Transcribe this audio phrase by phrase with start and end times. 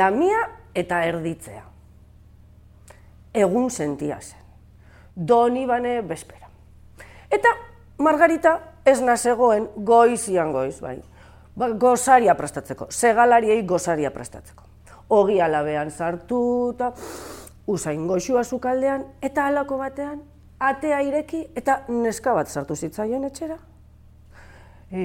[0.00, 0.40] lamia
[0.74, 1.64] eta erditzea.
[3.44, 4.38] Egun sentia zen.
[5.14, 6.48] Doni bane bespera.
[7.30, 7.52] Eta
[8.00, 8.56] Margarita
[8.88, 10.96] ez nazegoen goizian goiz, bai.
[11.56, 14.64] Ba, gozaria prestatzeko, segalariei gozaria prestatzeko.
[15.10, 16.40] Ogi alabean sartu
[16.74, 16.92] eta
[17.70, 20.22] usain goxua zukaldean eta halako batean
[20.60, 23.58] atea ireki eta neska bat sartu zitzaion etxera.
[24.90, 25.02] E,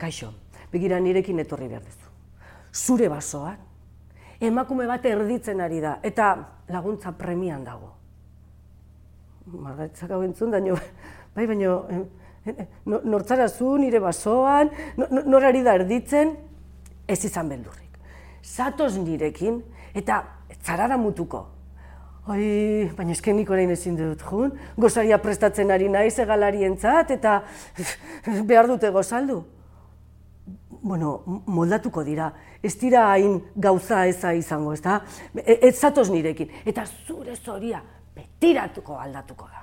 [0.00, 0.32] kaixo,
[0.72, 2.10] begira nirekin etorri behar duzu.
[2.74, 3.60] Zure basoan,
[4.46, 6.34] emakume bat erditzen ari da, eta
[6.72, 7.92] laguntza premian dago.
[9.46, 10.76] Margaritzak hau entzun, daño,
[11.36, 11.74] bai, baino,
[12.86, 14.70] nortzara zu, nire basoan,
[15.24, 16.36] norari da erditzen,
[17.08, 17.98] ez izan beldurrik.
[18.44, 19.62] Zatoz nirekin,
[19.94, 20.22] eta
[20.62, 21.46] zarara mutuko.
[22.24, 27.42] Oi, baina esken nik orain ezin dut jun, gozaria prestatzen ari naiz egalarientzat eta
[28.48, 29.42] behar dute gozaldu
[30.84, 32.26] bueno, moldatuko dira,
[32.62, 34.98] ez dira hain gauza eza izango, ez da?
[35.40, 37.80] E, ez zatoz nirekin, eta zure zoria
[38.14, 39.62] betiratuko aldatuko da.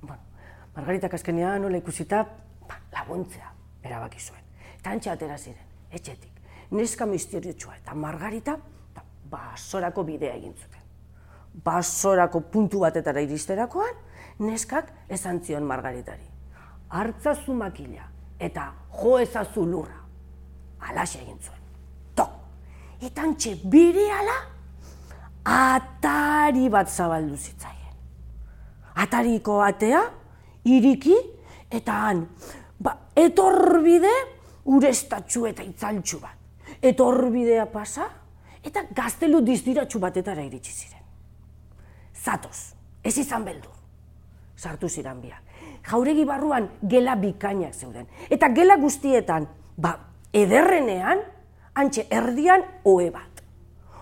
[0.00, 0.22] Bueno,
[0.74, 2.24] Margarita azkenean nola ikusita,
[2.66, 3.52] ba, laguntzea
[3.86, 4.42] erabaki zuen.
[4.80, 6.40] Eta antxe atera ziren, etxetik,
[6.74, 8.56] neska misteriotxua eta Margarita
[8.96, 10.82] ba, basorako bidea egin zuten.
[11.64, 13.94] Basorako puntu batetara iristerakoan,
[14.42, 16.26] neskak esan zion Margaritari.
[16.90, 18.10] Artzazu makila
[18.42, 20.05] eta jo ezazu lurra
[20.80, 21.62] alaxe egin zuen.
[22.14, 22.26] To!
[23.00, 24.36] Eta antxe bire ala,
[25.46, 27.94] atari bat zabaldu zitzaien.
[28.96, 30.02] Atariko atea,
[30.64, 31.16] iriki,
[31.70, 32.24] eta han,
[32.78, 34.12] ba, etorbide
[34.72, 36.34] urestatxu eta itzaltxu bat.
[36.82, 38.08] Etorbidea pasa,
[38.66, 41.02] eta gaztelu dizdiratxu batetara iritsi ziren.
[42.16, 42.72] Zatoz,
[43.04, 43.72] ez izan beldur.
[44.56, 45.42] Sartu ziren biak.
[45.86, 48.08] Jauregi barruan gela bikainak zeuden.
[48.30, 49.46] Eta gela guztietan,
[49.76, 49.92] ba,
[50.32, 51.20] ederrenean,
[51.74, 53.42] antxe erdian oe bat.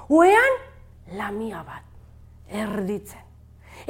[0.08, 0.58] Oean
[1.16, 1.84] lamia bat,
[2.48, 3.22] erditzen.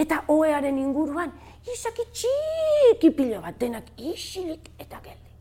[0.00, 1.32] Eta oearen inguruan,
[1.70, 5.34] izaki txiki pilo bat denak isilik eta geldi.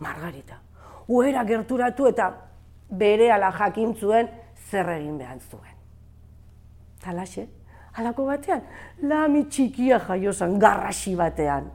[0.00, 0.60] Margarita,
[1.08, 2.30] oera gerturatu eta
[2.90, 4.30] bere ala jakintzuen
[4.70, 5.76] zer egin behar zuen.
[7.00, 7.46] Talaxe,
[7.96, 8.64] halako batean,
[9.02, 11.68] lami txikia jaiozan, garrasi batean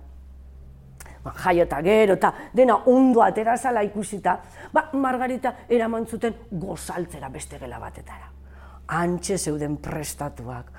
[1.25, 4.37] ba, jaio eta gero eta dena ondo atera zala ikusita,
[4.73, 8.29] ba, Margarita eraman zuten gozaltzera beste gela batetara.
[8.87, 10.71] Antxe zeuden prestatuak.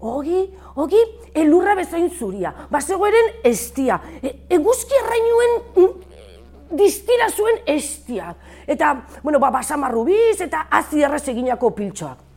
[0.00, 0.42] Ogi,
[0.80, 1.00] ogi,
[1.36, 8.34] elurra bezain zuria, bazegoeren estia, e, eguzki errainuen mm, distira zuen estia.
[8.66, 12.28] Eta, bueno, ba, basamarru biz eta azi errez eginako piltsoak.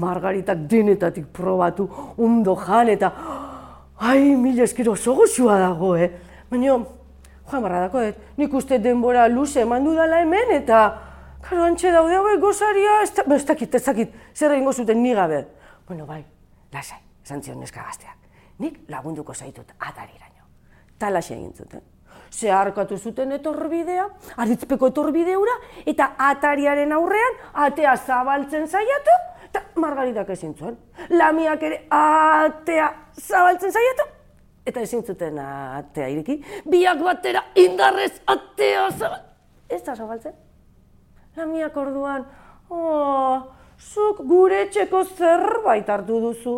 [0.00, 3.12] Margaritak denetatik probatu, ondo jan eta...
[4.04, 6.10] Ai, mila eskero, zogo dago, eh?
[6.50, 6.78] Baina,
[7.50, 10.80] joan barra dako, et, nik uste denbora luze eman dudala hemen, eta,
[11.44, 15.14] karo, antxe daude hauek gozaria, ez, da, ez dakit, ez dakit, zer egingo zuten ni
[15.14, 15.44] gabe.
[15.88, 16.22] Bueno, bai,
[16.72, 18.16] lasai, esan zion neska gazteak.
[18.62, 20.46] Nik lagunduko zaitut atariraino.
[20.98, 21.82] Ta lasai egin zuten.
[22.34, 24.08] Zeharkatu zuten etorbidea,
[24.42, 25.54] aritzpeko etorbideura,
[25.86, 29.14] eta atariaren aurrean, atea zabaltzen zaiatu,
[29.48, 30.78] eta margaritak ezin zuen.
[31.10, 32.88] Lamiak ere atea
[33.20, 34.08] zabaltzen zaiatu,
[34.66, 36.38] eta ezin zuten atea ireki,
[36.68, 39.20] biak batera indarrez atea zabal...
[39.68, 40.34] Ez da zabaltzen.
[41.36, 42.26] Lamiak orduan,
[42.70, 43.42] oh,
[43.80, 46.54] zuk gure txeko zerbait hartu duzu.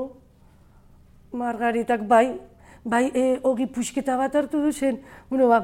[1.36, 2.36] Margaritak bai,
[2.84, 5.00] bai, e, ogi puxketa bat hartu duzen.
[5.30, 5.62] Bueno, ba,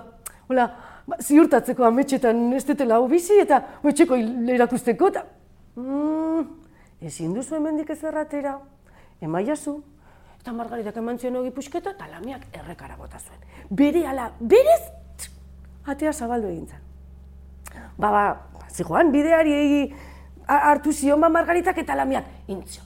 [0.48, 0.68] hola,
[1.06, 4.18] ba, ziurtatzeko ametxetan ez dutela bizi eta etxeko
[4.56, 5.26] erakusteko eta...
[5.76, 6.46] Mm,
[7.02, 8.58] ezin duzu hemendik ez erratera,
[9.20, 9.80] emaiazu,
[10.42, 13.38] Eta margaritak eman zion hogi pusketa eta lamiak errekara bota zuen.
[13.70, 14.80] Bere ala, berez,
[15.86, 16.80] atea zabaldu egin zen.
[17.96, 18.22] Ba, ba,
[18.74, 19.84] zijoan, bideari egi
[20.46, 22.82] hartu zion ba margaritak eta lamiak intzio.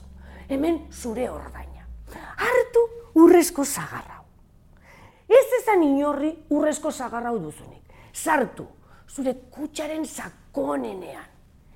[0.47, 1.87] Hemen zure ordaina.
[2.37, 2.83] Hartu
[3.17, 4.21] urrezko zagarrau.
[5.27, 7.81] Ez ezan inorri urrezko zagarrau duzunik.
[8.13, 8.67] Sartu,
[9.09, 11.25] zure kutsaren sakonenean.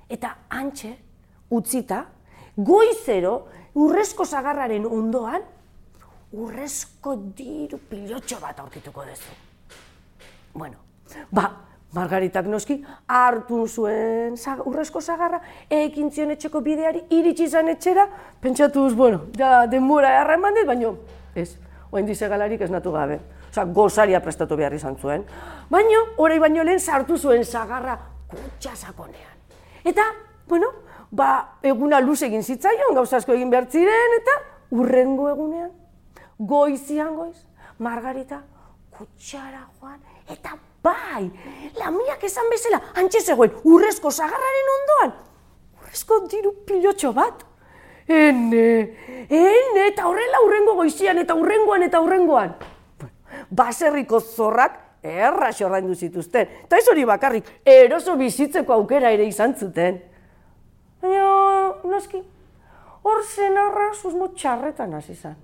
[0.08, 0.92] Eta antxe,
[1.50, 2.04] utzita,
[2.56, 3.34] goizero
[3.74, 5.42] urrezko zagarraren ondoan,
[6.32, 9.36] urrezko diru pilotxo bat aurkituko duzu.
[10.54, 10.78] Bueno,
[11.30, 11.50] ba,
[11.92, 18.06] Margaritak noski hartu zuen urrezko zagarra, ekin zion etxeko bideari, iritsi izan etxera,
[18.40, 20.94] pentsatuz, bueno, ja denbora erra eman dut, baina
[21.36, 21.58] ez,
[21.92, 23.20] oen dize galarik ez natu gabe.
[23.50, 25.26] Osa, gozaria prestatu behar izan zuen.
[25.68, 27.98] Baina, orai baino lehen sartu zuen zagarra
[28.30, 29.36] kutsa sakonean.
[29.84, 30.06] Eta,
[30.48, 30.72] bueno,
[31.10, 34.38] ba, eguna luz egin zitzaion, gauzasko egin behar ziren, eta
[34.72, 35.68] urrengo egunean,
[36.38, 37.36] goizian goiz,
[37.78, 38.42] Margarita
[38.92, 39.98] kutsara joan,
[40.30, 41.30] eta bai,
[41.78, 45.16] lamiak esan bezala, antxe zegoen, urrezko zagarraren ondoan,
[45.80, 47.46] urrezko diru pilotxo bat.
[48.08, 48.68] Ene,
[49.30, 52.56] ene, eta horrela urrengo goizian, eta urrengoan, eta urrengoan.
[53.50, 56.50] Baserriko zorrak erra xorraindu zituzten.
[56.66, 60.00] Eta ez hori bakarrik, eroso bizitzeko aukera ere izan zuten.
[61.02, 61.30] Baina,
[61.88, 62.20] noski,
[63.02, 65.34] hor zenarra susmo txarretan hasi zen.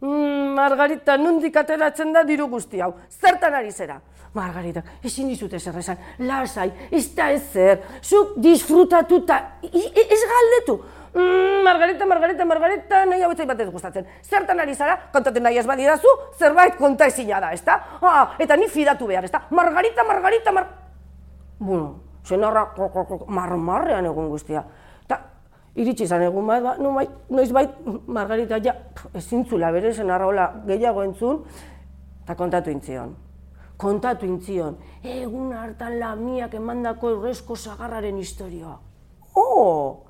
[0.00, 2.94] Mm, Margarita, nundik ateratzen da diru guzti hau.
[3.12, 3.98] Zertan ari zera?
[4.32, 10.78] Margarita, ezin dizute zer esan, lasai, ez da ezer, zuk disfrutatuta, ez galdetu.
[11.12, 14.06] Mm, Margarita, Margarita, Margarita, nahi hau bat gustatzen.
[14.22, 16.08] Zertan ari zara, kontaten nahi ez badidazu,
[16.38, 17.80] zerbait konta ezina da, ezta?
[18.00, 19.42] Ah, eta ni fidatu behar, ezta?
[19.50, 20.68] Margarita, Margarita, Mar...
[21.58, 22.70] Bueno, zenarra,
[23.26, 24.64] marmarrean egun guztia
[25.74, 27.70] iritsi izan egun bat, ba, no, bai, noiz bait,
[28.06, 28.74] Margarita, ja,
[29.14, 31.42] ezin zula bere zen arraola gehiago entzun,
[32.24, 33.14] eta kontatu intzion.
[33.80, 38.76] Kontatu intzion, egun hartan lamiak emandako eurrezko zagarraren historioa.
[39.40, 40.06] Oh!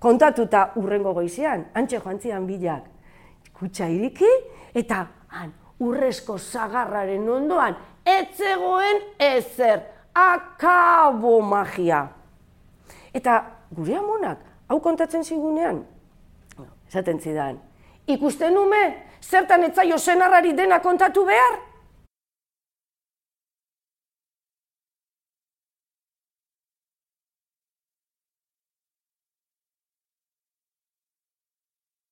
[0.00, 2.86] Kontatuta urrengo goizean, antxe joan zian bilak,
[3.56, 4.28] kutsa iriki,
[4.76, 5.02] eta
[5.34, 9.82] han, urrezko zagarraren ondoan, etzegoen ezer,
[10.16, 12.06] akabo magia.
[13.16, 13.40] Eta
[13.74, 15.84] gure amonak, hau kontatzen zigunean,
[16.88, 17.60] esaten zidan,
[18.06, 18.82] ikusten nume,
[19.22, 21.60] zertan etzaio senarrari dena kontatu behar?